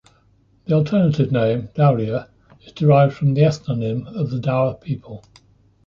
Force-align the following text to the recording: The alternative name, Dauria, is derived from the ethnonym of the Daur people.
The 0.65 0.73
alternative 0.73 1.31
name, 1.31 1.67
Dauria, 1.75 2.27
is 2.65 2.71
derived 2.71 3.13
from 3.13 3.35
the 3.35 3.41
ethnonym 3.43 4.07
of 4.07 4.31
the 4.31 4.39
Daur 4.39 4.73
people. 4.73 5.23